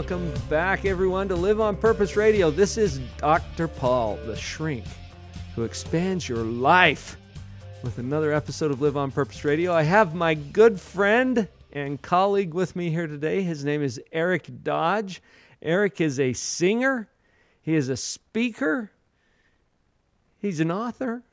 [0.00, 2.50] Welcome back, everyone, to Live on Purpose Radio.
[2.50, 3.68] This is Dr.
[3.68, 4.86] Paul, the shrink,
[5.54, 7.18] who expands your life
[7.82, 9.74] with another episode of Live on Purpose Radio.
[9.74, 13.42] I have my good friend and colleague with me here today.
[13.42, 15.20] His name is Eric Dodge.
[15.60, 17.06] Eric is a singer,
[17.60, 18.90] he is a speaker,
[20.38, 21.24] he's an author.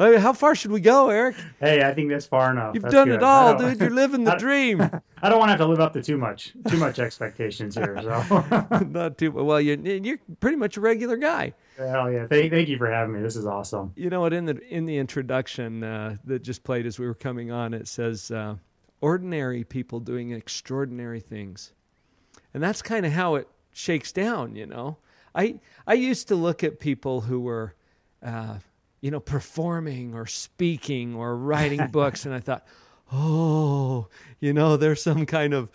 [0.00, 1.36] I mean, how far should we go, Eric?
[1.60, 2.74] Hey, I think that's far enough.
[2.74, 3.16] You've That's done good.
[3.16, 3.78] it all, dude.
[3.78, 4.80] You're living the I- dream.
[5.22, 8.00] I don't want to have to live up to too much, too much expectations here.
[8.02, 9.60] So, Not too well.
[9.60, 11.52] You, you're pretty much a regular guy.
[11.76, 12.26] hell yeah!
[12.26, 13.20] Thank, thank you for having me.
[13.20, 13.92] This is awesome.
[13.94, 14.32] You know what?
[14.32, 17.86] In the in the introduction uh, that just played as we were coming on, it
[17.86, 18.54] says uh,
[19.02, 21.74] ordinary people doing extraordinary things,
[22.54, 24.56] and that's kind of how it shakes down.
[24.56, 24.96] You know,
[25.34, 27.74] I I used to look at people who were,
[28.24, 28.56] uh,
[29.00, 32.66] you know, performing or speaking or writing books, and I thought,
[33.12, 34.08] oh,
[34.40, 35.70] you know, they're some kind of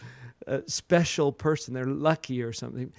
[0.48, 1.74] uh, special person.
[1.74, 2.94] They're lucky or something.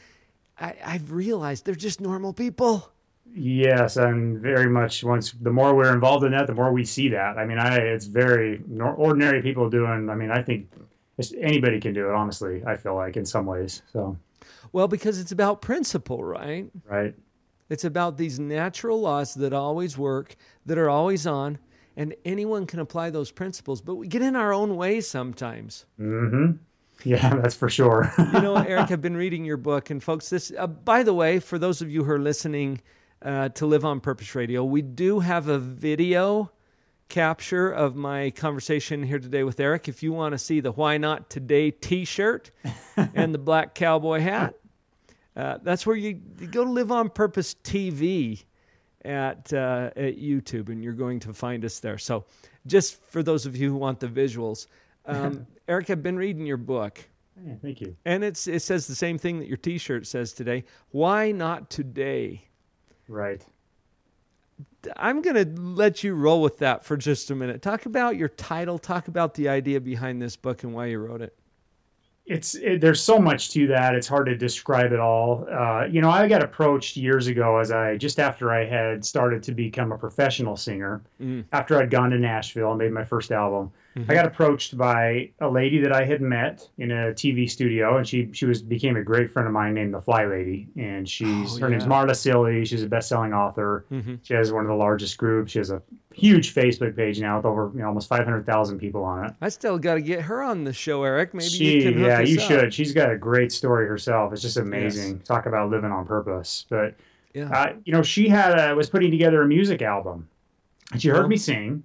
[0.59, 2.91] I, I've realized they're just normal people.
[3.35, 5.05] Yes, and very much.
[5.05, 7.37] Once the more we're involved in that, the more we see that.
[7.37, 10.09] I mean, I it's very nor- ordinary people doing.
[10.09, 10.71] I mean, I think
[11.19, 12.15] it's, anybody can do it.
[12.15, 13.83] Honestly, I feel like in some ways.
[13.93, 14.17] So,
[14.73, 16.67] Well, because it's about principle, right?
[16.89, 17.15] right.
[17.69, 20.37] It's about these natural laws that always work,
[20.67, 21.59] that are always on,
[21.97, 25.87] and anyone can apply those principles, but we get in our own way sometimes.
[25.99, 26.53] Mm-hmm.
[27.05, 28.13] Yeah, that's for sure.
[28.19, 31.41] You know, Eric, I've been reading your book, and folks, this, uh, by the way,
[31.41, 32.81] for those of you who are listening
[33.23, 36.51] uh, to Live on Purpose Radio, we do have a video
[37.09, 39.89] capture of my conversation here today with Eric.
[39.89, 42.51] If you want to see the Why Not Today t shirt
[42.97, 44.55] and the black cowboy hat,
[45.37, 48.45] uh, that's where you, you go to Live on Purpose TV
[49.05, 51.99] at, uh, at YouTube, and you're going to find us there.
[51.99, 52.25] So,
[52.67, 54.67] just for those of you who want the visuals,
[55.05, 57.07] um, Eric, I've been reading your book.
[57.45, 57.95] Yeah, thank you.
[58.05, 60.65] And it's it says the same thing that your T-shirt says today.
[60.91, 62.49] Why not today?
[63.09, 63.45] Right.
[64.97, 67.61] I'm going to let you roll with that for just a minute.
[67.61, 68.79] Talk about your title.
[68.79, 71.37] Talk about the idea behind this book and why you wrote it.
[72.29, 76.01] It's it, there's so much to that it's hard to describe it all uh, you
[76.01, 79.93] know i got approached years ago as i just after i had started to become
[79.93, 81.45] a professional singer Mm.
[81.53, 84.11] after i'd gone to nashville and made my first album Mhm.
[84.11, 88.07] i got approached by a lady that i had met in a tv studio and
[88.09, 91.57] she she was became a great friend of mine named the fly lady and she's
[91.57, 91.91] Oh, her name's yeah.
[91.91, 94.19] Marla Cilley she's a best-selling author Mhm.
[94.25, 95.81] she has one of the largest groups she has a
[96.17, 99.79] huge facebook page now with over you know, almost 500000 people on it I still
[99.79, 101.35] got to get her on the show, Eric.
[101.35, 102.47] Maybe she, you yeah, you up.
[102.49, 102.75] should.
[102.75, 104.33] She's got a great story herself.
[104.33, 105.21] It's just amazing.
[105.21, 106.65] Talk about living on purpose.
[106.71, 106.95] But
[107.35, 107.51] Yeah.
[107.51, 110.27] uh, you know, she had a, was putting together a music album,
[110.93, 111.29] and she heard Oh.
[111.29, 111.83] me sing,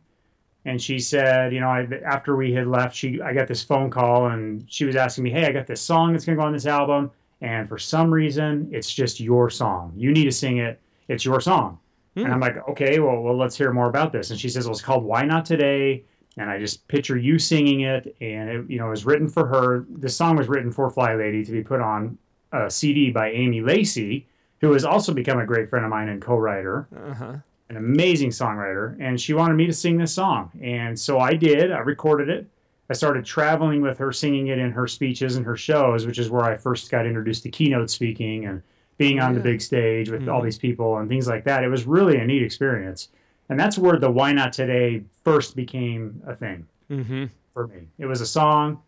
[0.65, 3.89] and she said, you know, I, after we had left, she I got this phone
[3.89, 6.53] call, and she was asking me, hey, I got this song that's gonna go on
[6.53, 7.11] this album,
[7.41, 9.91] and for some reason, it's just your song.
[9.97, 10.79] You need to sing it.
[11.09, 11.79] It's your song.
[12.15, 12.25] Hmm.
[12.25, 14.31] And I'm like, okay, well, well, let's hear more about this.
[14.31, 16.03] And she says, well, it's called Why Not Today.
[16.37, 19.45] And I just picture you singing it, and it, you know, it was written for
[19.47, 19.85] her.
[19.99, 22.17] The song was written for Fly Lady to be put on
[22.53, 24.27] a CD by Amy Lacey,
[24.61, 27.33] who has also become a great friend of mine and co-writer, Uh-huh.
[27.69, 28.95] an amazing songwriter.
[29.01, 31.69] And she wanted me to sing this song, and so I did.
[31.71, 32.47] I recorded it.
[32.89, 36.29] I started traveling with her, singing it in her speeches and her shows, which is
[36.29, 38.61] where I first got introduced to keynote speaking and
[39.01, 40.45] being on the big stage with all Mhm.
[40.45, 41.63] these people and things like that.
[41.63, 43.09] It was really a neat experience.
[43.49, 47.25] And that's where the Why Not Today first became a thing Mm-hmm.
[47.53, 47.87] for me.
[47.97, 48.79] It was a song,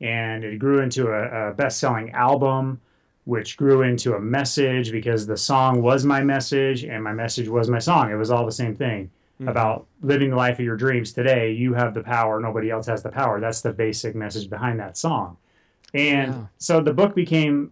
[0.00, 2.80] and it grew into a, a best selling album,
[3.24, 7.68] which grew into a message because the song was my message and my message was
[7.68, 8.10] my song.
[8.10, 9.10] It was all the same thing
[9.40, 9.48] Mhm.
[9.50, 11.52] about living the life of your dreams today.
[11.52, 13.40] You have the power, nobody else has the power.
[13.40, 15.36] That's the basic message behind that song.
[15.94, 16.40] And Yeah.
[16.58, 17.70] so the book became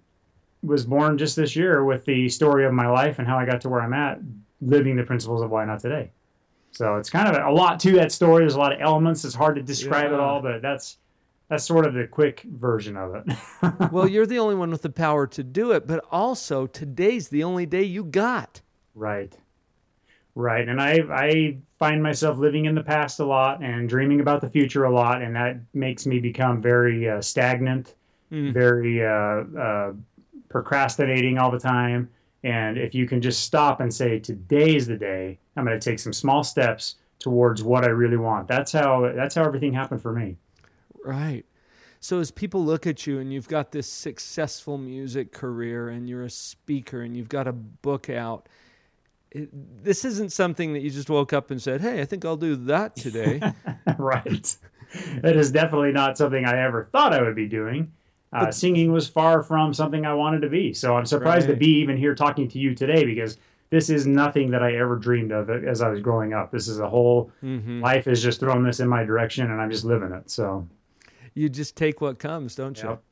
[0.62, 3.60] was born just this year with the story of my life and how I got
[3.62, 4.20] to where I'm at,
[4.60, 6.10] living the principles of why not today.
[6.72, 8.40] So it's kind of a, lot to that story.
[8.42, 9.24] There's a lot of elements.
[9.24, 10.14] It's hard to describe Yeah.
[10.14, 10.98] it all, but that's
[11.48, 13.90] that's sort of the quick version of it.
[13.92, 17.42] well, you're the only one with the power to do it, but also today's the
[17.42, 18.60] only day you got.
[18.94, 19.36] right.
[20.36, 20.68] Right.
[20.68, 24.48] And I I find myself living in the past a lot and dreaming about the
[24.48, 27.94] future a lot, and that makes me become very uh, stagnant,
[28.32, 28.52] Mm.
[28.52, 29.10] very uh,
[29.60, 29.92] uh,
[30.50, 32.10] procrastinating all the time.
[32.42, 35.90] And if you can just stop and say, "Today is the day," I'm going to
[35.90, 38.48] take some small steps towards what I really want.
[38.48, 40.36] That's how that's how everything happened for me.
[41.04, 41.44] Right.
[42.00, 46.24] So as people look at you and you've got this successful music career and you're
[46.24, 48.48] a speaker and you've got a book out,
[49.30, 49.50] it,
[49.84, 52.56] this isn't something that you just woke up and said, "Hey, I think I'll do
[52.56, 53.40] that today."
[53.98, 54.56] right.
[55.22, 57.92] That is definitely not something I ever thought I would be doing.
[58.32, 60.72] Uh, singing was far from something I wanted to be.
[60.72, 61.54] So I'm surprised Right.
[61.54, 63.38] to be even here talking to you today because
[63.70, 66.52] this is nothing that I ever dreamed of as I was growing up.
[66.52, 69.70] This is a whole hmm life is just throwing this in my direction and I'm
[69.70, 70.30] just living it.
[70.30, 70.68] So,
[71.34, 72.90] You just take what comes, don't you?
[72.90, 73.02] yep,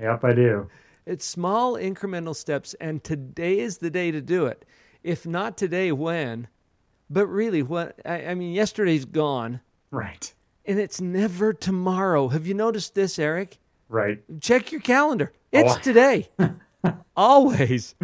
[0.00, 0.68] yep I do.
[1.06, 4.64] It's small incremental steps, and today is the day to do it.
[5.02, 6.48] If not today, when?
[7.08, 9.60] But really, what I, I mean, yesterday's gone,
[9.90, 10.32] Right.
[10.66, 12.28] and it's never tomorrow.
[12.28, 13.56] Have you noticed this, Eric?
[13.88, 14.22] Right.
[14.40, 15.32] Check your calendar.
[15.52, 15.78] Oh, it's Oh.
[15.80, 16.28] today.
[17.16, 17.94] Always.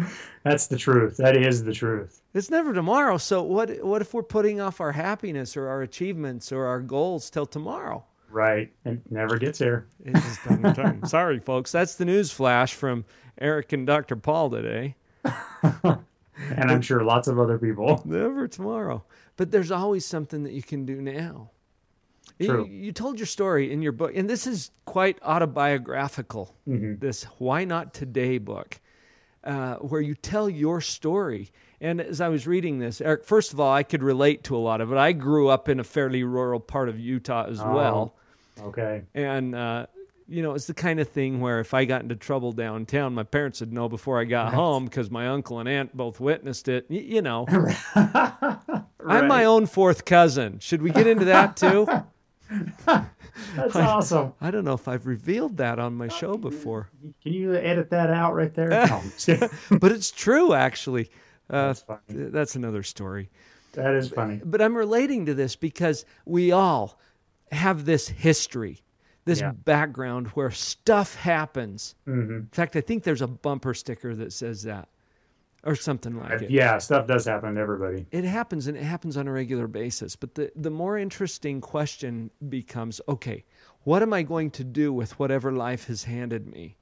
[0.43, 1.17] That's the truth.
[1.17, 2.21] That is the truth.
[2.33, 3.17] It's never tomorrow.
[3.17, 3.83] So what?
[3.83, 8.03] What if we're putting off our happiness or our achievements or our goals till tomorrow?
[8.29, 8.73] Right.
[8.83, 9.87] It never gets here.
[10.03, 11.05] It just doesn't time.
[11.07, 11.71] Sorry, folks.
[11.71, 13.05] That's the news flash from
[13.39, 14.15] Eric and Dr.
[14.17, 14.95] Paul today.
[16.57, 18.01] And I'm sure lots of other people.
[18.03, 19.05] Never tomorrow.
[19.37, 21.49] But there's always something that you can do now.
[22.39, 22.65] You- True.
[22.69, 26.53] You, told your story in your book, and this is quite autobiographical.
[26.67, 26.99] Mhm.
[26.99, 28.79] This Why Not Today book,
[29.43, 31.51] uh, where you tell your story.
[31.81, 34.59] And as I was reading this, Eric, first of all, I could relate to a
[34.59, 34.97] lot of it.
[34.97, 37.73] I grew up in a fairly rural part of Utah as Oh.
[37.73, 38.15] well.
[38.61, 39.03] Okay.
[39.13, 39.85] And, uh,
[40.27, 43.23] you know, it's the kind of thing where if I got into trouble downtown, my
[43.23, 46.87] parents would know before I got home because my uncle and aunt both witnessed it.
[46.89, 47.45] Y- you know,
[47.95, 50.59] I'm my own fourth cousin.
[50.59, 51.87] Should we get into that too?
[52.85, 54.33] That's awesome.
[54.41, 56.89] I don't know if I've revealed that on my show before,
[57.23, 58.69] Can you edit that out right there?
[58.69, 59.49] No, I'm just kidding.
[59.79, 61.09] but it's true actually.
[61.49, 63.29] Uh, That's that's another story.
[63.73, 64.41] That is funny.
[64.43, 66.97] But I'm relating to this because we all
[67.51, 68.81] have this history,
[69.25, 69.51] this Yeah.
[69.51, 71.95] background where stuff happens.
[72.05, 74.87] hmm In fact, I think there's a bumper sticker that says that
[75.65, 76.51] or something like it.
[76.51, 78.05] Yeah, stuff does happen to everybody.
[78.11, 80.15] It happens and it happens on a regular basis.
[80.15, 83.43] But the, the more interesting question becomes okay,
[83.83, 86.77] what am I going to do with whatever life has handed me?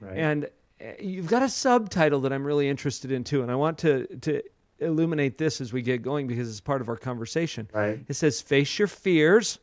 [0.00, 0.16] Right.
[0.16, 0.44] And
[0.80, 3.42] uh, you've got a subtitle that I'm really interested in too.
[3.42, 4.42] And I want to, to
[4.78, 7.68] illuminate this as we get going because it's part of our conversation.
[7.72, 7.98] right.
[8.08, 9.58] It says, Face your fears.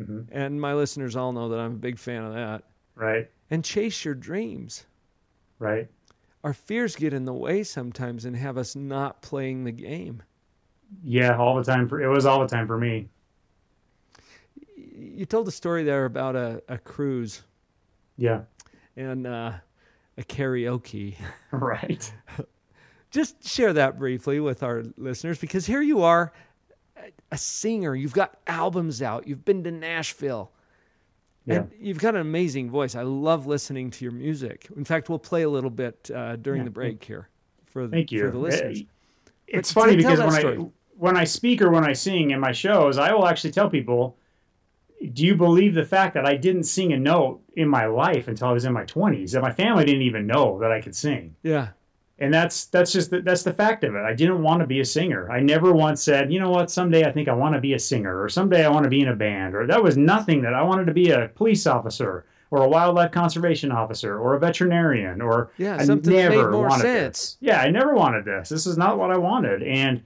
[0.00, 0.26] Mhm.
[0.30, 2.64] And my listeners all know that I'm a big fan of that.
[2.94, 3.30] Right.
[3.50, 4.86] And chase your dreams.
[5.58, 5.88] Right.
[6.48, 10.22] Our fears get in the way sometimes and have us not playing the game.
[11.04, 11.86] Yeah, all the time.
[11.86, 13.10] For it was all the time for me.
[14.96, 17.42] You told a story there about a, a cruise
[18.16, 18.44] Yeah.
[18.96, 19.52] and uh,
[20.16, 21.16] a karaoke.
[21.50, 22.10] Right.
[23.10, 26.32] Just share that briefly with our listeners because here you are,
[26.96, 27.94] a- a singer.
[27.94, 29.28] You've got albums out.
[29.28, 30.50] You've been to Nashville.
[31.48, 31.54] Yeah.
[31.60, 32.94] And you've got an amazing voice.
[32.94, 34.68] I love listening to your music.
[34.76, 37.28] In fact, we'll play a little bit uh, during Yeah, the break here
[37.66, 38.20] for, Thank you.
[38.26, 38.82] for the listeners.
[39.46, 40.58] It's But funny tell because that when story.
[40.58, 43.70] I when I speak or when I sing in my shows, I will actually tell
[43.70, 44.16] people,
[45.12, 48.48] "Do you believe the fact that I didn't sing a note in my life until
[48.48, 49.30] I was in my 20s?
[49.32, 51.68] That my family didn't even know that I could sing." Yeah.
[52.18, 54.02] And that's that's just the, that's the fact of it.
[54.02, 55.30] I didn't want to be a singer.
[55.30, 57.78] I never once said, you know what, someday I think I want to be a
[57.78, 60.54] singer, or someday I want to be in a band, or that was nothing that
[60.54, 65.20] I wanted to be a police officer, or a wildlife conservation officer, or a veterinarian,
[65.20, 67.18] or Yeah, I something never made more wanted sense.
[67.18, 67.36] This.
[67.40, 68.48] Yeah, I never wanted this.
[68.48, 70.02] This is not what I wanted, and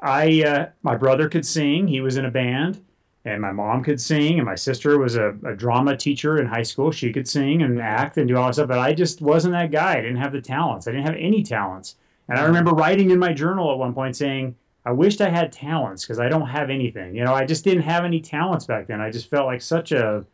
[0.00, 1.86] I uh, my brother could sing.
[1.86, 2.82] He was in a band.
[3.24, 6.62] And my mom could sing, and my sister was a, a drama teacher in high
[6.62, 6.90] school.
[6.90, 9.70] She could sing and act and do all that stuff, but I just wasn't that
[9.70, 9.98] guy.
[9.98, 10.88] I didn't have the talents.
[10.88, 11.96] I didn't have any talents.
[12.28, 15.52] And I remember writing in my journal at one point saying, I wished I had
[15.52, 17.14] talents because I don't have anything.
[17.14, 19.00] You know, I just didn't have any talents back then.
[19.00, 20.24] I just felt like such a,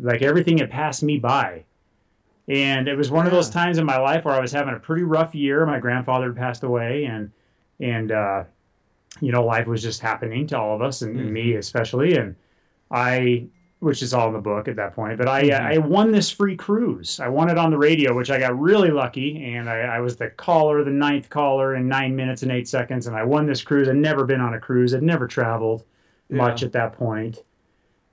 [0.00, 1.64] like everything had passed me by.
[2.48, 4.78] And it was one of those times in my life where I was having a
[4.78, 5.64] pretty rough year.
[5.64, 7.30] My grandfather had passed away, and
[7.80, 8.44] and uh,
[9.24, 12.16] you know, life was just happening to all of us, and, and me especially.
[12.16, 12.36] And
[12.90, 13.46] I,
[13.80, 16.30] which is all in the book at that point, but I uh, I won this
[16.30, 17.20] free cruise.
[17.20, 20.16] I won it on the radio, which I got really lucky, and I, I was
[20.16, 23.62] the caller, the ninth caller in nine minutes and eight seconds, and I won this
[23.62, 23.88] cruise.
[23.88, 24.94] I'd never been on a cruise.
[24.94, 25.84] I'd never traveled
[26.30, 27.42] much at that point.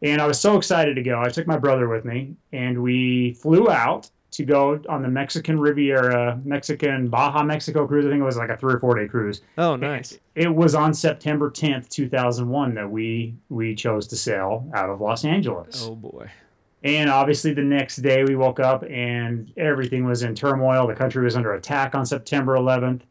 [0.02, 1.22] And I was so excited to go.
[1.22, 5.60] I took my brother with me, and we flew out to go on the Mexican
[5.60, 8.06] Riviera, Mexican Baja Mexico cruise.
[8.06, 9.42] I think it was like a three or four day cruise.
[9.58, 10.18] Oh, nice.
[10.36, 15.26] It was on September 10th, 2001 that we we chose to sail out of Los
[15.26, 15.86] Angeles.
[15.86, 16.30] Oh boy.
[16.84, 20.88] And obviously the next day we woke up and everything was in turmoil.
[20.88, 23.02] The country was under attack on September 11th.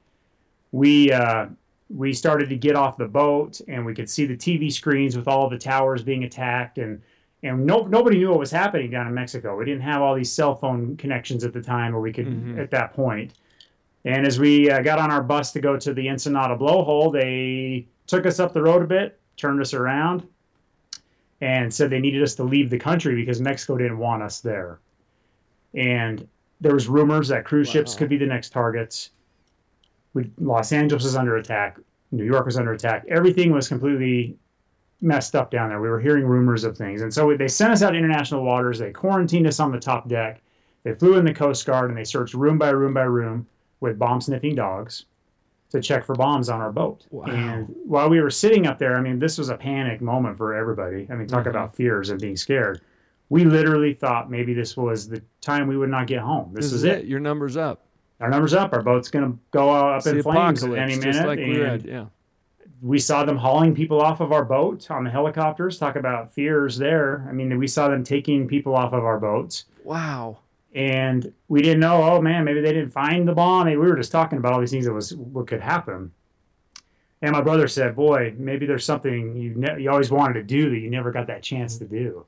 [0.72, 1.46] We uh,
[1.90, 5.28] we started to get off the boat and we could see the TV screens with
[5.28, 7.02] all the towers being attacked and
[7.42, 9.56] and no, nobody knew what was happening down in Mexico.
[9.56, 12.58] We didn't have all these cell phone connections at the time, or we could Mhm.
[12.58, 13.34] at that point.
[14.04, 17.86] And as we uh, got on our bus to go to the Ensenada blowhole, they
[18.06, 20.26] took us up the road a bit, turned us around,
[21.40, 24.78] and said they needed us to leave the country because Mexico didn't want us there.
[25.74, 26.26] And
[26.60, 29.10] there was rumors that cruise ships could be the next targets.
[30.12, 31.78] We, Los Angeles was under attack.
[32.10, 33.04] New York was under attack.
[33.08, 34.36] Everything was completely
[35.02, 35.80] messed up down there.
[35.80, 37.02] We were hearing rumors of things.
[37.02, 38.78] And so they sent us out to international waters.
[38.78, 40.42] They quarantined us on the top deck.
[40.82, 43.46] They flew in the Coast Guard and they searched room by room by room
[43.80, 45.06] with bomb sniffing dogs
[45.70, 47.06] to check for bombs on our boat.
[47.10, 47.26] Wow.
[47.26, 50.52] And while we were sitting up there, I mean, this was a panic moment for
[50.54, 51.06] everybody.
[51.10, 51.50] I mean, talk Mhm.
[51.50, 52.80] about fears and being scared.
[53.28, 56.50] We literally thought maybe this was the time we would not get home.
[56.52, 56.98] This, This, is it.
[57.00, 57.04] it.
[57.06, 57.82] Your number's up.
[58.20, 58.72] Our number's up.
[58.74, 61.26] Our boat's going to go up It's in flames at any just minute.
[61.26, 61.84] like we and read.
[61.86, 62.04] Yeah.
[62.82, 65.78] We saw them hauling people off of our boat on the helicopters.
[65.78, 67.26] Talk about fears there.
[67.28, 69.66] I mean, we saw them taking people off of our boats.
[69.84, 70.38] Wow.
[70.74, 72.02] and we didn't know.
[72.02, 73.62] Oh man, maybe they didn't find the bomb.
[73.66, 76.12] I mean, we were just talking about all these things that was what could happen.
[77.22, 80.70] And my brother said, "Boy, maybe there's something you ne- you always wanted to do
[80.70, 82.24] that you never got that chance to do."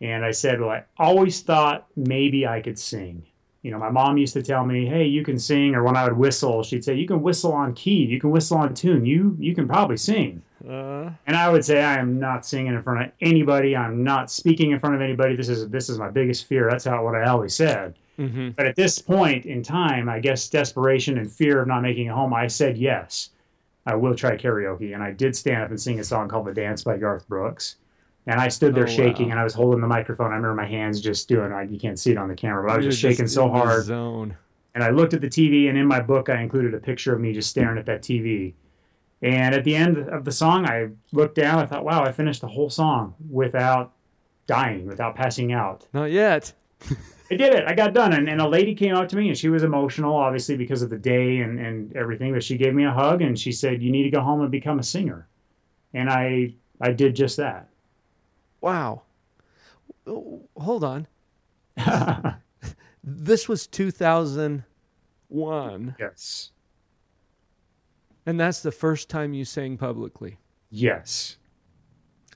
[0.00, 3.22] And I said, "Well, I always thought maybe I could sing."
[3.62, 6.04] You know, my mom used to tell me, "Hey, you can sing," or when I
[6.04, 8.04] would whistle, she'd say, "You can whistle on key.
[8.06, 9.04] You can whistle on tune.
[9.04, 12.82] You you can probably sing." Uh, And I would say I am not singing in
[12.82, 13.76] front of anybody.
[13.76, 15.36] I'm not speaking in front of anybody.
[15.36, 16.68] This is this is my biggest fear.
[16.70, 17.94] That's how what I always said.
[18.16, 22.06] hmm But at this point in time, I guess desperation and fear of not making
[22.06, 23.30] it home, I said yes.
[23.86, 26.52] I will try karaoke, and I did stand up and sing a song called "The
[26.54, 27.76] Dance" by Garth Brooks.
[28.30, 29.32] And I stood there Oh, shaking, wow.
[29.32, 30.30] and I was holding the microphone.
[30.32, 31.50] I remember my hands just doing.
[31.50, 33.48] Like, you can't see it on the camera, but I was You're just shaking so
[33.48, 33.84] hard.
[33.84, 34.36] Zone.
[34.76, 37.20] And I looked at the TV, and in my book, I included a picture of
[37.20, 38.54] me just staring at that TV.
[39.20, 41.58] And at the end of the song, I looked down.
[41.58, 43.92] I thought, wow, I finished the whole song without
[44.46, 45.88] dying, without passing out.
[45.92, 46.52] Not yet.
[47.32, 47.64] I did it.
[47.66, 48.12] I got done.
[48.12, 50.90] And, and a lady came up to me, and she was emotional, obviously, because of
[50.90, 52.32] the day and, and everything.
[52.32, 54.50] But she gave me a hug, and she said, you need to go home and
[54.52, 55.26] become a singer.
[55.94, 57.66] And I, I did just that.
[58.60, 59.02] Wow.
[60.06, 61.06] Oh, Hold on.
[63.02, 66.50] This was 2001, yes.
[68.26, 70.36] and that's the first time you sang publicly.
[70.70, 71.38] Yes.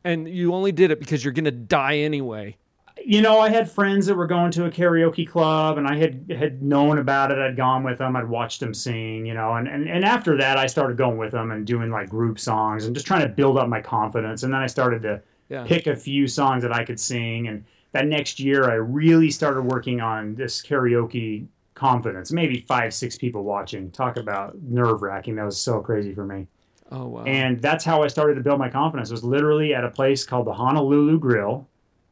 [0.04, 2.56] And you only did it because you're going to die anyway.
[3.04, 6.32] you know, I had friends that were going to a karaoke club, and I had
[6.34, 7.38] had known about it.
[7.38, 8.16] I'd gone with them.
[8.16, 11.32] I'd watched them sing, you know, and, and and after that, I started going with
[11.32, 14.44] them and doing like group songs and just trying to build up my confidence.
[14.44, 15.64] And then I started to Yeah.
[15.64, 17.48] pick a few songs that I could sing.
[17.48, 22.32] And that next year, I really started working on this karaoke confidence.
[22.32, 23.90] Maybe five, six people watching.
[23.90, 25.36] Talk about nerve wracking.
[25.36, 26.46] That was so crazy for me.
[26.92, 27.24] Oh, wow.
[27.24, 29.10] And that's how I started to build my confidence.
[29.10, 31.66] It was literally at a place called the Honolulu Grill,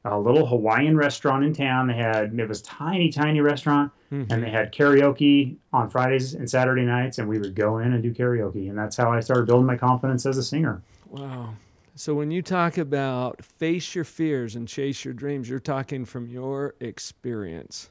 [0.05, 1.87] a little Hawaiian restaurant in town.
[1.87, 4.33] They had it was tiny, tiny restaurant, Mhm.
[4.33, 8.03] and they had karaoke on Fridays and Saturday nights, and we would go in and
[8.03, 10.83] do karaoke, and that's how I started building my confidence as a singer.
[11.09, 11.51] Wow.
[11.95, 16.27] So when you talk about face your fears and chase your dreams, you're talking from
[16.27, 17.91] your experience.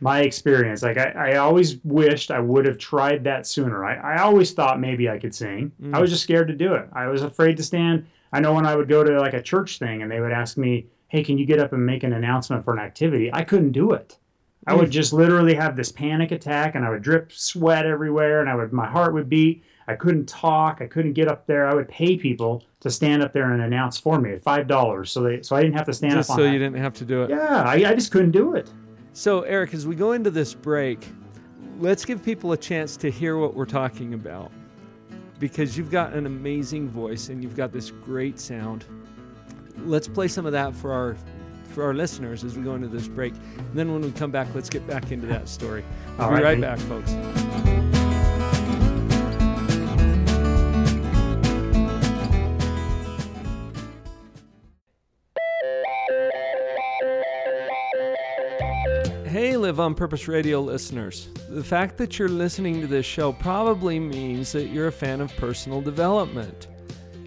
[0.00, 3.84] My experience, like I, I always wished I would have tried that sooner.
[3.84, 5.72] I, I always thought maybe I could sing.
[5.82, 5.94] Mm.
[5.94, 6.88] I was just scared to do it.
[6.92, 8.06] I was afraid to stand.
[8.32, 10.56] I know when I would go to like a church thing and they would ask
[10.56, 13.72] me, "Hey, can you get up and make an announcement for an activity?" I couldn't
[13.72, 14.16] do it.
[14.66, 18.48] I would just literally have this panic attack and I would drip sweat everywhere and
[18.48, 19.64] I would my heart would beat.
[19.90, 20.80] I couldn't talk.
[20.80, 21.66] I couldn't get up there.
[21.66, 25.10] I would pay people to stand up there and announce for me at five dollars,
[25.10, 26.52] so they so I didn't have to stand Just up so on.
[26.52, 27.30] you didn't have to do it.
[27.30, 28.70] Yeah, I, I just couldn't do it.
[29.12, 31.06] So, Eric, as we go into this break,
[31.80, 34.52] let's give people a chance to hear what we're talking about
[35.40, 38.84] because you've got an amazing voice and you've got this great sound.
[39.78, 41.16] Let's play some of that for our
[41.70, 43.32] for our listeners as we go into this break.
[43.56, 45.84] And then when we come back, let's get back into that story.
[46.18, 47.79] We'll All be right, right back, folks.
[59.30, 61.28] Hey, Live on Purpose Radio listeners.
[61.48, 65.32] The fact that you're listening to this show probably means that you're a fan of
[65.36, 66.66] personal development.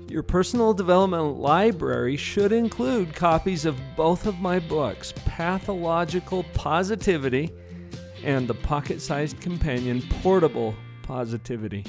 [0.09, 7.49] Your personal development library should include copies of both of my books, Pathological Positivity
[8.21, 11.85] and the pocket sized companion, Portable Positivity.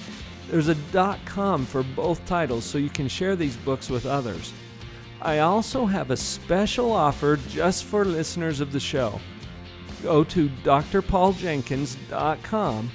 [0.49, 4.52] There's a dot com for both titles so you can share these books with others.
[5.21, 9.18] I also have a special offer just for listeners of the show
[10.05, 12.91] go to drpauljenkins.com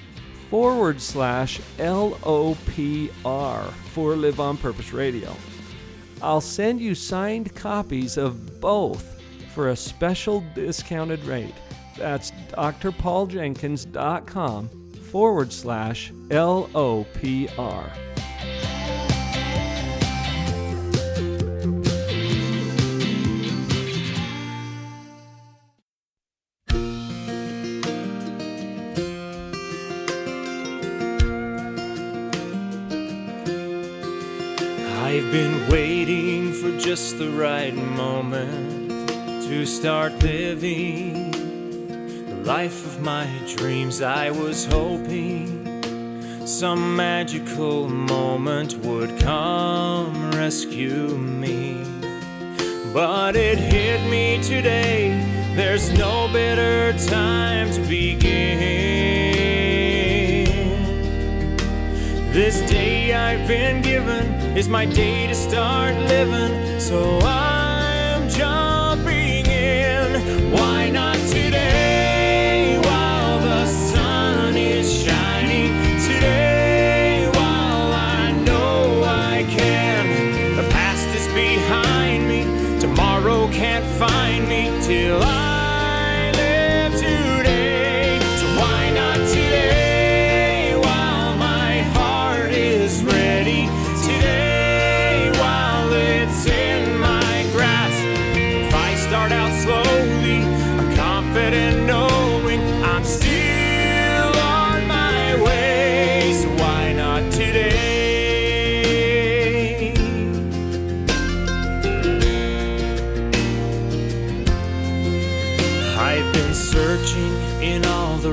[0.49, 5.35] forward slash LOPR for Live on Purpose Radio.
[6.21, 9.21] I'll send you signed copies of both
[9.53, 11.55] for a special discounted rate.
[11.97, 14.69] That's drpauljenkins.com
[15.11, 17.91] forward slash LOPR.
[35.11, 38.91] I've been waiting for just the right moment
[39.47, 44.03] to start living the life of my dreams.
[44.03, 45.65] I was hoping
[46.45, 51.83] some magical moment would come rescue me.
[52.93, 55.09] But it hit me today,
[55.55, 58.29] there's no better time to begin.
[62.31, 64.28] This day I've been given
[64.59, 67.58] it's my day to start living, so I.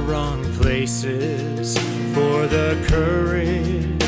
[0.06, 1.76] wrong places
[2.14, 4.00] for the courage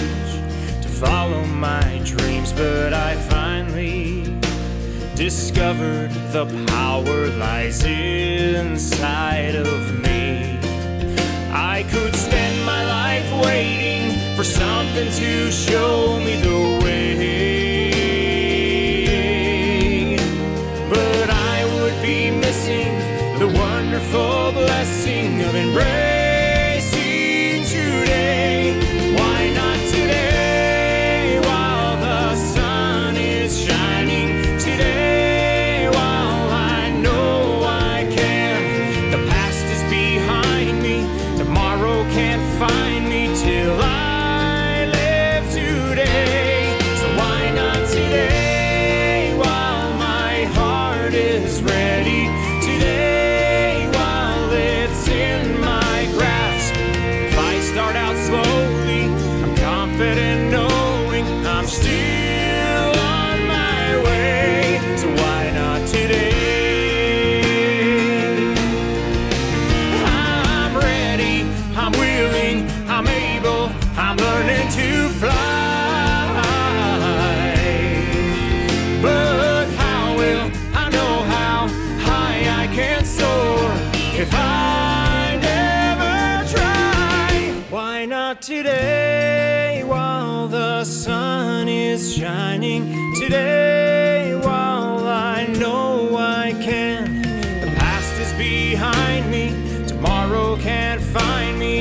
[0.82, 4.22] to follow my dreams, but I finally
[5.16, 10.58] discovered the power lies inside of me.
[11.52, 17.47] I could spend my life waiting for something to show me the way.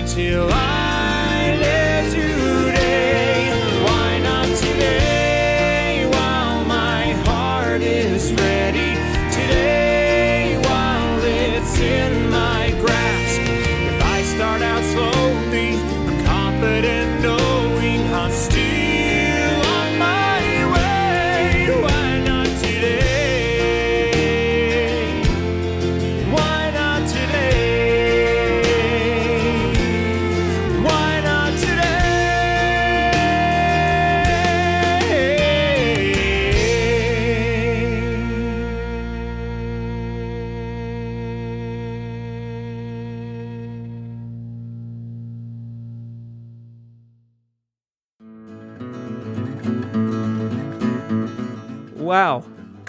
[0.06, 0.97] till I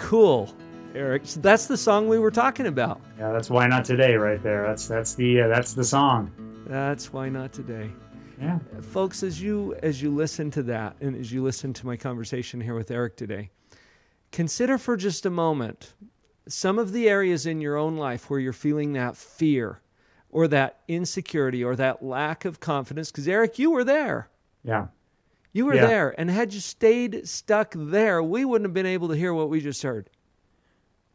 [0.09, 0.51] cool,
[0.95, 1.21] Eric.
[1.25, 2.99] So that's the song we were talking about.
[3.19, 4.65] Yeah, that's why not today, right there.
[4.65, 6.31] That's that's the uh, that's the song.
[6.65, 7.91] That's why not today.
[8.41, 11.95] Yeah, folks, as you as you listen to that, and as you listen to my
[11.95, 13.51] conversation here with Eric today,
[14.31, 15.93] consider for just a moment
[16.47, 19.79] some of the areas in your own life where you're feeling that fear
[20.31, 24.29] or that insecurity or that lack of confidence because eric you were there
[24.63, 24.87] yeah
[25.53, 25.87] you were Yeah.
[25.87, 29.49] there and had you stayed stuck there we wouldn't have been able to hear what
[29.49, 30.09] we just heard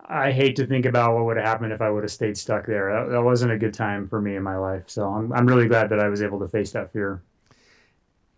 [0.07, 2.67] I hate to think about what would have happened if I would have stayed stuck
[2.67, 2.93] there.
[2.93, 4.91] That, that wasn't a good time for me in my life.
[4.91, 7.23] So I'm I'm really glad that I was able to face that fear.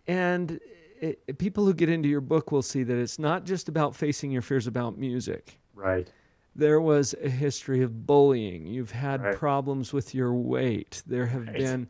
[0.07, 0.61] and
[1.01, 3.97] it, it- people who get into your book will see that it's not just about
[3.97, 6.09] facing your fears about music Right.
[6.55, 8.67] there was a history of bullying.
[8.67, 9.37] You've had Right.
[9.37, 11.03] problems with your weight.
[11.07, 11.57] There have Right.
[11.57, 11.89] been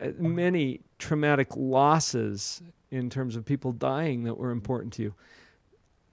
[0.00, 5.14] uh, many traumatic losses in terms of people dying that were important to you.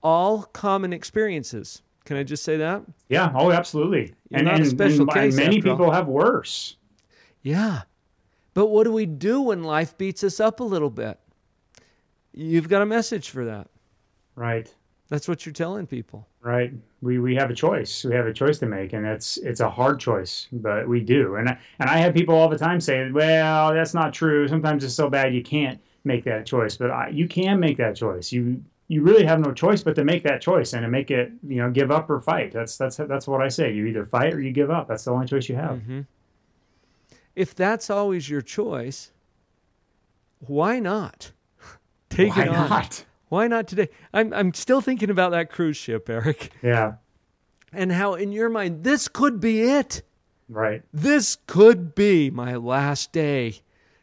[0.03, 1.81] All common experiences.
[2.05, 2.83] Can I just say that?
[3.09, 3.31] Yeah.
[3.35, 4.13] Oh, absolutely.
[4.29, 5.75] You're not a special and case, many after all.
[5.75, 6.77] people have worse.
[7.41, 7.81] Yeah.
[8.53, 11.19] But what do we do when life beats us up a little bit?
[12.33, 13.67] You've got a message for that.
[14.35, 14.73] Right.
[15.09, 16.27] That's what you're telling people.
[16.41, 16.73] Right.
[17.01, 18.03] We we have a choice.
[18.03, 21.35] We have a choice to make, and it's it's a hard choice, but we do.
[21.35, 24.47] And I, and I have people all the time say, "Well, that's not true.
[24.47, 27.95] Sometimes it's so bad you can't make that choice." But I, you can make that
[27.95, 28.31] choice.
[28.31, 31.31] You you really have no choice but to make that choice and to make it.
[31.47, 32.51] You know, give up or fight.
[32.51, 33.73] That's that's that's what I say.
[33.73, 34.87] You either fight or you give up.
[34.87, 35.77] That's the only choice you have.
[35.77, 36.01] Mm-hmm.
[37.35, 39.11] If that's always your choice,
[40.39, 41.31] why not?
[42.09, 42.69] Take Why it on.
[42.69, 43.05] not?
[43.29, 43.89] Why not today?
[44.13, 46.93] I'm I'm still thinking about that cruise ship, Eric, Yeah.
[47.73, 50.01] and how in your mind this could be it.
[50.49, 50.81] Right.
[50.93, 53.55] This could be my last day.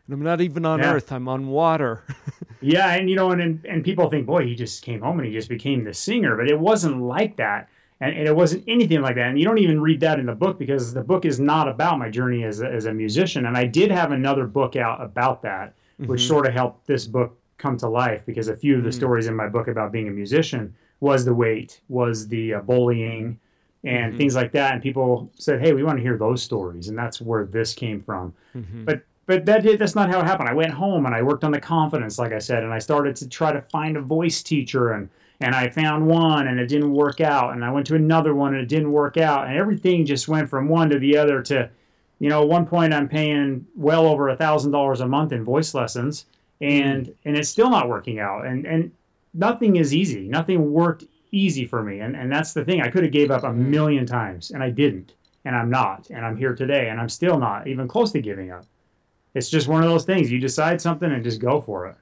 [0.07, 0.95] And I'm not even on Yeah.
[0.95, 2.03] earth, I'm on water.
[2.65, 5.35] Yeah, and you know, and, and people think, boy, he just came home and he
[5.35, 7.69] just became the singer, but it wasn't like that,
[8.01, 9.29] and, and it wasn't anything like that.
[9.29, 11.99] And you don't even read that in the book because the book is not about
[11.99, 13.45] my journey as a, as a musician.
[13.45, 16.29] And I did have another book out about that, which mm-hmm.
[16.29, 18.95] sort of helped this book come to life because a few of the mm.
[18.95, 23.39] stories in my book about being a musician was the weight, was the uh, bullying,
[23.85, 24.19] and mm-hmm.
[24.19, 24.73] things like that.
[24.73, 28.03] And people said, hey, we want to hear those stories, and that's where this came
[28.03, 28.33] from.
[28.57, 28.85] Mm-hmm.
[28.85, 30.49] But but that that's not how it happened.
[30.49, 33.17] I went home and I worked on the confidence, like I said, and I started
[33.17, 35.09] to try to find a voice teacher and
[35.41, 38.55] and I found one and it didn't work out, and I went to another one
[38.55, 41.69] and it didn't work out, and everything just went from one to the other to,
[42.19, 45.45] you know, at one point I'm paying well over a thousand dollars a month in
[45.45, 46.27] voice lessons,
[46.61, 47.15] and mm.
[47.25, 48.93] and it's still not working out, and and
[49.33, 52.81] nothing is easy, nothing worked easy for me, and and that's the thing.
[52.81, 53.57] I could have gave up a mm.
[53.57, 57.39] million times, and I didn't, and I'm not, and I'm here today, and I'm still
[57.39, 58.67] not even close to giving up.
[59.35, 60.31] It's just one of those things.
[60.31, 61.97] You decide something and just go for it.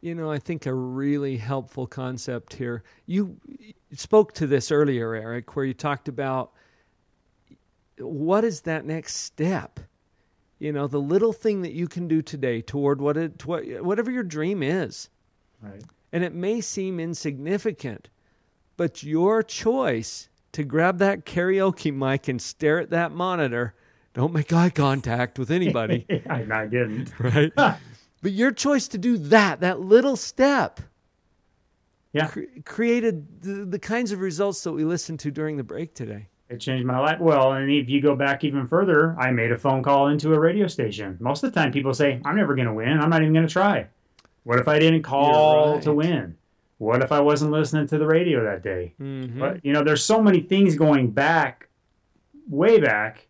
[0.00, 2.84] You know, I think a really helpful concept here.
[3.06, 3.36] You
[3.92, 6.52] spoke to this earlier, Eric, where you talked about
[7.98, 9.80] what is that next step?
[10.58, 14.10] You know, the little thing that you can do today toward what it, tw- whatever
[14.10, 15.08] your dream is.
[15.60, 15.82] Right.
[16.12, 18.08] And it may seem insignificant,
[18.76, 23.74] but your choice to grab that karaoke mic and stare at that monitor,
[24.18, 27.12] don't make eye contact with anybody, I, didn't.
[27.20, 27.52] right?
[27.56, 30.80] But your choice to do that, that little step,
[32.12, 32.26] Yeah.
[32.26, 36.26] cre- created the, the kinds of results that we listened to during the break today.
[36.48, 37.20] It changed my life.
[37.20, 40.40] Well, and if you go back even further, I made a phone call into a
[40.40, 41.16] radio station.
[41.20, 42.98] Most of the time, people say, I'm never going to win.
[42.98, 43.86] I'm not even going to try.
[44.42, 46.36] What if I didn't call to win?
[46.78, 48.94] What if I wasn't listening to the radio that day?
[49.00, 49.38] Mhm.
[49.38, 51.68] But, you know, there's so many things going back,
[52.48, 53.27] way back.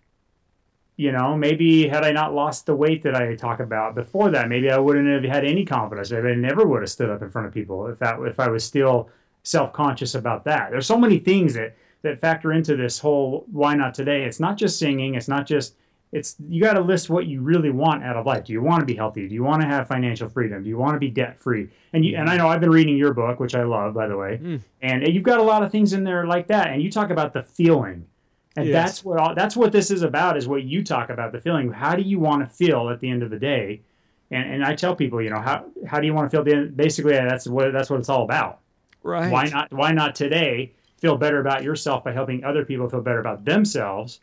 [0.98, 4.48] You know, maybe had I not lost the weight that I talk about before that,
[4.48, 6.10] maybe I wouldn't have had any confidence.
[6.10, 8.48] Maybe I never would have stood up in front of people if that if I
[8.48, 9.08] was still
[9.44, 10.72] self conscious about that.
[10.72, 14.24] There's so many things that that factor into this whole why not today.
[14.24, 15.14] It's not just singing.
[15.14, 15.76] It's not just
[16.10, 18.46] it's you got to list what you really want out of life.
[18.46, 19.28] Do you want to be healthy?
[19.28, 20.64] Do you want to have financial freedom?
[20.64, 21.68] Do you want to be debt free?
[21.92, 24.16] And you and I know I've been reading your book, which I love, by the
[24.16, 24.60] way, Mm.
[24.82, 26.68] and you've got a lot of things in there like that.
[26.72, 28.06] And you talk about the feeling,
[28.58, 28.74] and Yes.
[28.74, 30.36] that's what all, that's what this is about.
[30.36, 31.70] Is what you talk about the feeling.
[31.70, 33.82] How do you want to feel at the end of the day?
[34.30, 36.44] And and I tell people, you know, how how do you want to feel?
[36.44, 36.76] The end?
[36.76, 38.60] Basically, uh, that's what that's what it's all about
[39.02, 39.30] Right.
[39.32, 43.20] why not why not today feel better about yourself by helping other people feel better
[43.20, 44.20] about themselves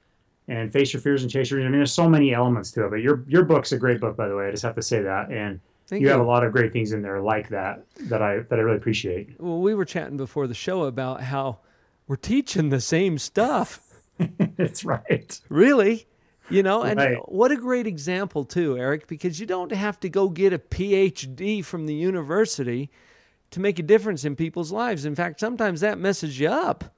[0.48, 1.70] and face your fears and chase your dreams.
[1.70, 2.90] I mean, there's so many elements to it.
[2.92, 4.48] But your your book's a great book, by the way.
[4.48, 6.12] I just have to say that, and Thank you, you.
[6.12, 8.78] have a lot of great things in there like that that I that I really
[8.78, 9.40] appreciate.
[9.40, 11.60] Well, we were chatting before the show about how
[12.08, 13.85] we're teaching the same stuff.
[14.58, 15.40] That's right.
[15.50, 16.08] Really?
[16.50, 17.18] You know, and Right.
[17.32, 21.64] what a great example, too, Eric, because you don't have to go get a PhD
[21.66, 22.92] from the university
[23.52, 25.06] to make a difference in people's lives.
[25.06, 26.95] In fact, sometimes that messes you up.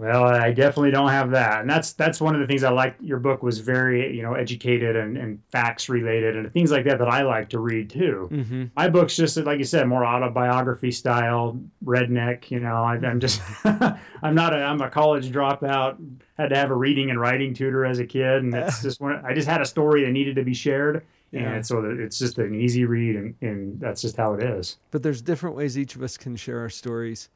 [0.00, 2.96] Well, I definitely don't have that, and that's that's one of the things I like.
[3.02, 6.98] Your book was very, you know, educated and, and facts related, and things like that
[7.00, 8.30] that I like to read too.
[8.32, 8.64] Mm-hmm.
[8.74, 12.50] My book's just like you said, more autobiography style, redneck.
[12.50, 15.98] You know, I, I'm just, I'm not a, I'm a college dropout.
[16.38, 19.22] Had to have a reading and writing tutor as a kid, and it's just one.
[19.22, 21.52] I just had a story that needed to be shared, Yeah.
[21.52, 24.78] and so it's just an easy read, and, and that's just how it is.
[24.92, 27.28] But there's different ways each of us can share our stories.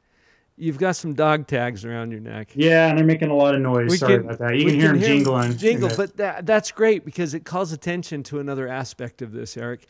[0.57, 2.51] You've got some dog tags around your neck.
[2.55, 3.89] Yeah, and they're making a lot of noise.
[3.91, 4.55] We Sorry can- about that.
[4.57, 5.57] You can hear them 'em jingling.
[5.57, 9.85] Jingle, but that, that's great because it calls attention to another aspect of this, Eric.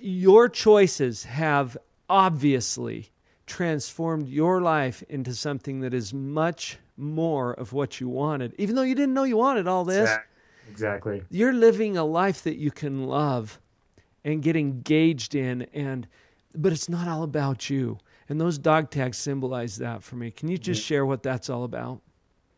[0.00, 1.76] Your choices have
[2.10, 3.10] obviously
[3.46, 8.82] transformed your life into something that is much more of what you wanted, even though
[8.82, 10.10] you didn't know you wanted all this.
[10.70, 11.22] Exactly.
[11.30, 13.60] You're living a life that you can love
[14.24, 16.06] and get engaged in, and
[16.54, 17.98] but it's not all about you.
[18.28, 20.30] And those dog tags symbolize that for me.
[20.30, 22.00] Can you just share what that's all about?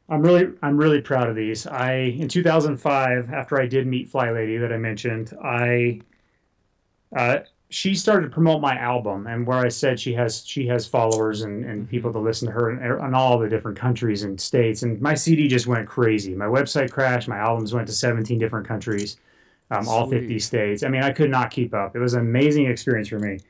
[0.09, 1.67] I'm really I'm really proud of these.
[1.67, 6.01] I in 2005, after I did meet Fly Lady that I mentioned, I
[7.15, 10.87] uh, she started to promote my album, and where I said she has she has
[10.87, 14.41] followers and, and people to listen to her in, in all the different countries and
[14.41, 16.35] states, and my CD just went crazy.
[16.35, 17.29] My website crashed.
[17.29, 19.19] My albums went to 17 different countries,
[19.71, 20.83] um, all 50 states.
[20.83, 21.95] I mean, I could not keep up.
[21.95, 23.41] It was an amazing experience for me.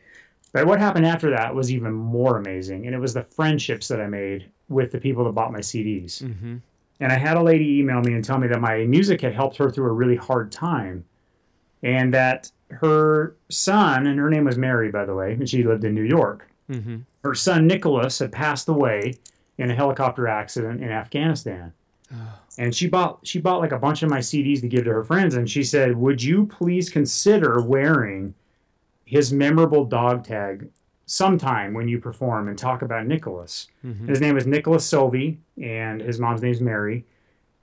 [0.52, 4.00] But what happened after that was even more amazing, and it was the friendships that
[4.00, 6.22] I made with the people that bought my CDs.
[6.22, 6.56] Mm-hmm.
[7.00, 9.56] And I had a lady email me and tell me that my music had helped
[9.58, 11.04] her through a really hard time.
[11.82, 15.84] And that her son, and her name was Mary, by the way, and she lived
[15.84, 16.48] in New York.
[16.68, 16.98] Mm-hmm.
[17.22, 19.14] Her son, Nicholas, had passed away
[19.58, 21.72] in a helicopter accident in Afghanistan.
[22.58, 25.04] And she bought she bought like a bunch of my CDs to give to her
[25.04, 28.34] friends, and she said, "Would you please consider wearing
[29.08, 30.68] his memorable dog tag
[31.06, 34.08] sometime when you perform and talk about Nicholas?" Mm-hmm.
[34.08, 37.04] His name is Nicholas Sovey, and his mom's name is Mary.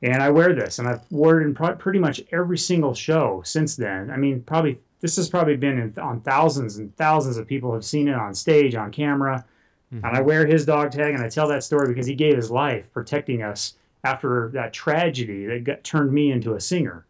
[0.01, 3.41] And I wear this, and I've worn it in pro- pretty much every single show
[3.45, 4.11] since then.
[4.11, 7.85] I mean, probably this has probably been in, on thousands and thousands of people have
[7.85, 9.45] seen it on stage, on camera.
[9.91, 12.51] And I wear his dog tag, and I tell that story because he gave his
[12.51, 17.05] life protecting us after that tragedy that got, turned me into a singer.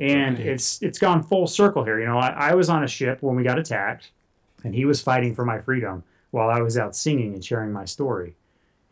[0.00, 0.46] And Right.
[0.46, 1.98] it's it's gone full circle here.
[1.98, 4.10] You know, I, I was on a ship when we got attacked,
[4.64, 7.84] and he was fighting for my freedom while I was out singing and sharing my
[7.84, 8.34] story.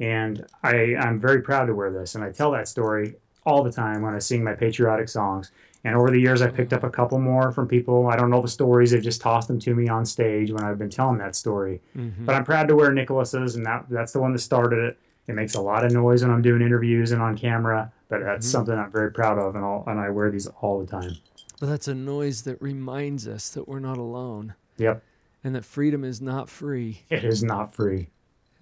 [0.00, 3.14] And I, I'm very proud to wear this, and I tell that story
[3.44, 5.52] all the time when I sing my patriotic songs.
[5.84, 8.08] And over the years, I picked up a couple more from people.
[8.08, 10.78] I don't know the stories; they've just tossed them to me on stage when I've
[10.78, 11.80] been telling that story.
[11.96, 12.26] Mm-hmm.
[12.26, 14.98] But I'm proud to wear Nicholas's, and that that's the one that started it.
[15.28, 18.46] It makes a lot of noise when I'm doing interviews and on camera, but that's
[18.46, 18.50] Mhm.
[18.50, 21.12] something I'm very proud of, and I'll, and I wear these all the time.
[21.60, 25.02] But that's a noise that reminds us that we're not alone Yep,
[25.42, 27.02] and that freedom is not free.
[27.10, 28.08] it is not free.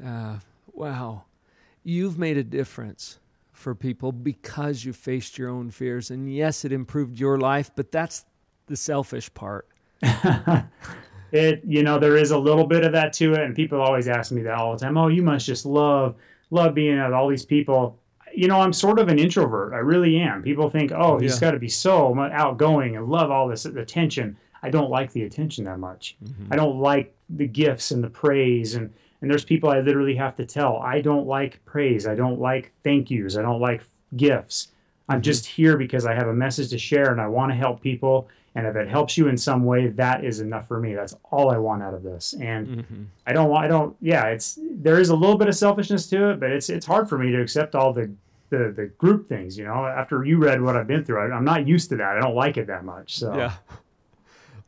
[0.04, 0.38] Uh,
[0.72, 1.24] wow.
[1.82, 3.18] You've made a difference
[3.52, 6.10] for people because you faced your own fears.
[6.10, 8.24] And yes, it improved your life, but that's
[8.66, 9.68] the selfish part.
[11.32, 14.06] it you know there is a little bit of that to it and people always
[14.08, 16.14] ask me that all the time oh you must just love
[16.50, 17.98] love being with all these people
[18.36, 19.72] you know i'm sort of an introvert.
[19.72, 20.42] I really am.
[20.42, 21.40] People think oh he's Yeah.
[21.40, 24.36] got to be so outgoing and love all this attention.
[24.62, 26.16] I don't like the attention that much.
[26.50, 30.36] I don't like the gifts and the praise and and there's people i literally have
[30.36, 30.78] to tell.
[30.78, 32.06] I don't like praise.
[32.06, 33.36] I don't like thank yous.
[33.36, 33.82] I don't like
[34.16, 34.68] gifts.
[35.08, 37.80] I'm just here because i have a message to share and i want to help
[37.82, 38.28] people.
[38.56, 40.94] And if it helps you in some way that is enough for me.
[40.94, 42.34] That's all i want out of this.
[42.40, 43.02] And Mm-hmm.
[43.26, 46.30] i don't want i don't yeah it's there is a little bit of selfishness to
[46.30, 48.10] it but it's it's hard for me to accept all the
[48.50, 51.44] the, the group things you know after you read what i've been through I, i'm
[51.44, 53.52] not used to that i don't like it that much so Yeah.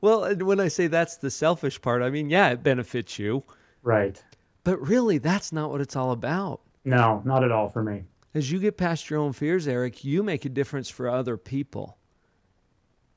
[0.02, 3.44] Well, and when I say that's the selfish part, I mean, yeah, it benefits you,
[3.82, 4.22] right
[4.62, 6.60] but really, that's not what it's all about.
[6.84, 10.22] no not at all for me As you get past your own fears, Eric, you
[10.22, 11.96] make a difference for other people.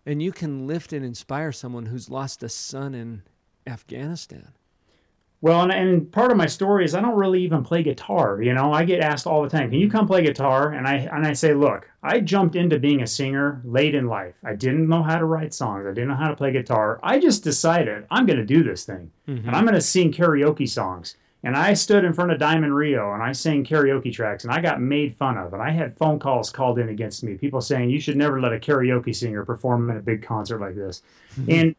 [0.06, 3.24] And you can lift and inspire someone who's lost a son in
[3.68, 4.54] Afghanistan.
[5.42, 8.42] Well, and, and part of my story is I don't really even play guitar.
[8.42, 10.96] You know, I get asked all the time, "Can you come play guitar?" And I
[11.14, 14.36] and I say, "Look, I jumped into being a singer late in life.
[14.44, 15.86] I didn't know how to write songs.
[15.86, 17.00] I didn't know how to play guitar.
[17.04, 19.48] I just decided I'm going to do this thing, mm-hmm.
[19.48, 23.14] and I'm going to sing karaoke songs." And I stood in front of Diamond Rio
[23.14, 26.20] and I sang karaoke tracks, and I got made fun of, and I had phone
[26.20, 27.36] calls called in against me.
[27.36, 30.76] People saying you should never let a karaoke singer perform in a big concert like
[30.76, 31.02] this,
[31.48, 31.74] and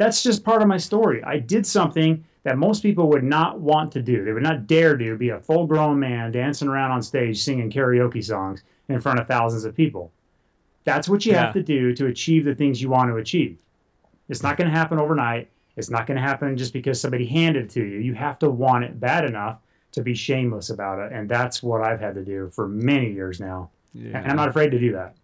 [0.00, 1.22] that's just part of my story.
[1.24, 4.24] I did something that most people would not want to do.
[4.24, 7.70] They would not dare do, be a full grown man dancing around on stage singing
[7.70, 10.10] karaoke songs in front of thousands of people.
[10.84, 11.44] That's what you Yeah.
[11.44, 13.58] have to do to achieve the things you want to achieve.
[14.30, 15.50] It's not going to happen overnight.
[15.76, 17.98] It's not going to happen just because somebody handed it to you.
[17.98, 19.58] You have to want it bad enough
[19.92, 21.12] to be shameless about it.
[21.12, 23.68] And that's what I've had to do for many years now.
[23.92, 24.16] Yeah.
[24.16, 25.14] And I'm not afraid to do that.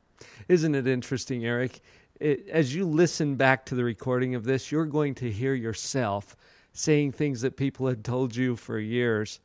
[0.49, 1.81] Isn't it interesting, Eric?
[2.21, 6.37] It, as you listen back to the recording of this, you're going to hear yourself
[6.73, 9.41] saying things that people had told you for years.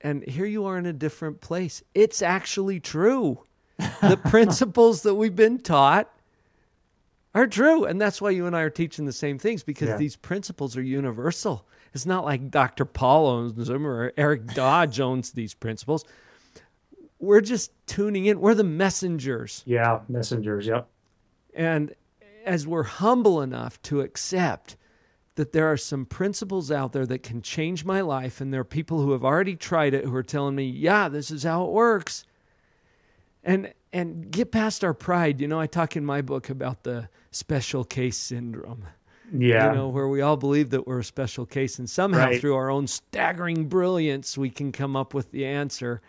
[0.00, 1.82] And here you are in a different place.
[1.94, 3.42] It's actually true.
[3.78, 6.10] The principles that we've been taught
[7.34, 7.84] are true.
[7.84, 9.96] And that's why you and I are teaching the same things because Yeah.
[9.96, 11.66] these principles are universal.
[11.94, 12.84] It's not like Dr.
[12.84, 16.04] Paul owns them or Eric Dodge owns these principles.
[17.18, 18.40] We're just tuning in.
[18.40, 19.62] We're the messengers.
[19.66, 20.66] Yeah, messengers.
[20.66, 20.88] Yep.
[21.58, 21.94] And
[22.46, 24.76] as we're humble enough to accept
[25.34, 28.64] that there are some principles out there that can change my life, and there are
[28.64, 31.70] people who have already tried it who are telling me, yeah, this is how it
[31.72, 32.24] works.
[33.44, 35.40] And and get past our pride.
[35.40, 38.84] You know, I talk in my book about the special case syndrome.
[39.32, 39.70] Yeah.
[39.70, 42.40] You know, where we all believe that we're a special case, and somehow Right.
[42.40, 46.02] through our own staggering brilliance, we can come up with the answer.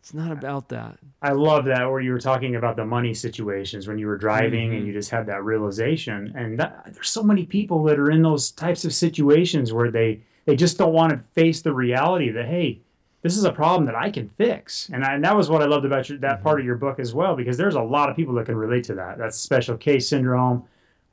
[0.00, 0.96] It's not about that.
[1.22, 4.70] I love that where you were talking about the money situations when you were driving
[4.70, 4.76] Mm-hmm.
[4.78, 6.32] and you just had that realization.
[6.36, 10.20] And that, there's so many people that are in those types of situations where they
[10.46, 12.80] they just don't want to face the reality that hey,
[13.22, 14.88] this is a problem that I can fix.
[14.92, 16.26] And, I, and that was what I loved about your, Mm-hmm.
[16.26, 18.56] that part of your book as well because there's a lot of people that can
[18.56, 19.18] relate to that.
[19.18, 20.64] That's special case syndrome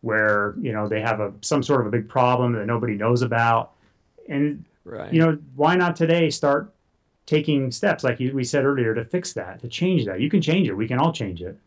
[0.02, 3.24] where you know they have a some sort of a big problem that nobody knows
[3.24, 3.72] about.
[4.30, 5.12] And Right.
[5.12, 6.72] you know, why not today start
[7.26, 10.20] taking steps like you, we said earlier to fix that, to change that?
[10.20, 10.74] You can change it.
[10.74, 11.58] We can all change it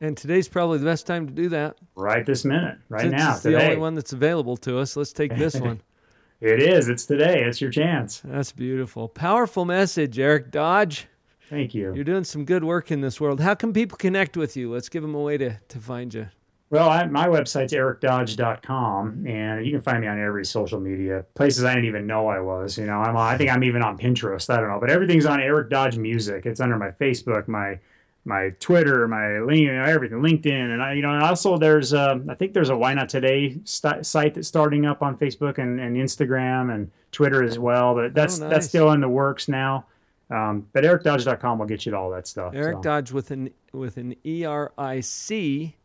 [0.00, 1.76] and today's probably the best time to do that.
[1.94, 5.12] right this minute, right Since now, it's the only one that's available to us, let's
[5.12, 5.80] take this one.
[6.40, 6.90] It is.
[6.90, 7.42] It's today.
[7.42, 8.20] It's your chance.
[8.22, 9.08] That's beautiful.
[9.08, 11.06] Powerful message, Eric Dodge.
[11.48, 11.94] Thank you.
[11.94, 13.40] You're doing some good work in this world.
[13.40, 14.70] How can people connect with you?
[14.70, 16.26] Let's give them a way to, to find you.
[16.74, 21.62] Well, I, my website's ericdodge.com, and you can find me on every social media places
[21.62, 22.76] I didn't even know I was.
[22.76, 24.52] You know, I'm on, I think I'm even on Pinterest.
[24.52, 26.46] I don't know, but everything's on Eric Dodge Music.
[26.46, 27.78] It's under my Facebook, my
[28.24, 32.28] my Twitter, my you know, everything, LinkedIn, and I, you know, and also there's, um,
[32.28, 35.78] I think there's a Why Not Today st- site that's starting up on Facebook and,
[35.78, 37.94] and Instagram and Twitter as well.
[37.94, 38.52] But that's Oh, nice.
[38.52, 39.86] that's still in the works now.
[40.28, 42.52] Um, but ericdodge.com will get you to all that stuff.
[42.52, 42.82] Eric so.
[42.82, 45.76] Dodge with an with an E R I C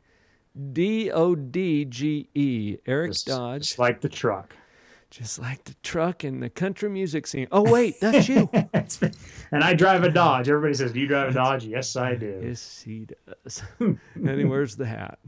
[0.73, 2.77] D O D G E.
[2.85, 4.55] Eric Just- Dodge, just like the truck.
[5.09, 7.47] just like the truck and the country music scene.
[7.51, 8.49] Oh wait, that's you.
[9.51, 10.49] and I drive a Dodge.
[10.49, 12.41] Everybody says, "Do you drive a Dodge?" Yes, I do.
[12.43, 13.07] Yes, he
[13.45, 13.63] does.
[13.79, 13.99] and
[14.39, 15.19] he wears the hat.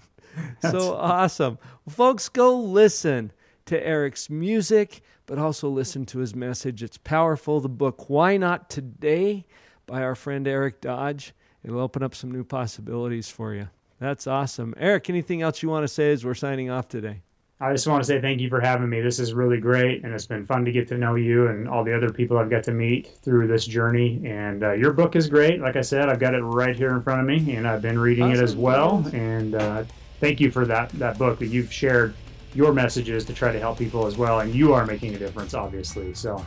[0.61, 1.57] So awesome.
[1.85, 3.31] Well, folks, go listen
[3.65, 6.83] to Eric's music, but also listen to his message.
[6.83, 7.59] It's powerful.
[7.59, 9.45] The book, Why Not Today,
[9.87, 11.33] by our friend Eric Dodge.
[11.63, 13.67] It'll open up some new possibilities for you.
[14.01, 14.73] That's awesome.
[14.77, 17.21] Eric, anything else you want to say as we're signing off today?
[17.59, 18.99] I just want to say thank you for having me.
[18.99, 21.83] This is really great, and it's been fun to get to know you and all
[21.83, 24.19] the other people I've got to meet through this journey.
[24.25, 25.61] And uh, your book is great.
[25.61, 27.99] Like I said, I've got it right here in front of me, and I've been
[27.99, 29.07] reading it as well.
[29.13, 29.83] And uh,
[30.19, 32.15] thank you for that that book that you've shared
[32.55, 34.39] your messages to try to help people as well.
[34.39, 36.15] And you are making a difference, obviously.
[36.15, 36.43] So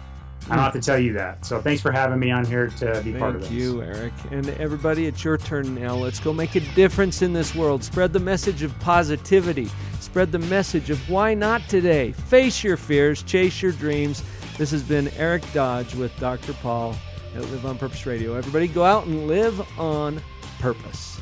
[0.50, 1.44] I don't have to tell you that.
[1.46, 3.50] So thanks for having me on here to be part of this.
[3.50, 4.12] Thank you, Eric.
[4.30, 5.94] And everybody, it's your turn now.
[5.94, 7.82] Let's go make a difference in this world.
[7.82, 9.70] Spread the message of positivity.
[10.00, 12.12] Spread the message of why not today.
[12.12, 14.22] Face your fears, chase your dreams.
[14.58, 16.52] This has been Eric Dodge with Dr.
[16.54, 16.94] Paul
[17.34, 18.34] at Live on Purpose Radio.
[18.34, 20.20] Everybody, go out and live on
[20.60, 21.20] purpose.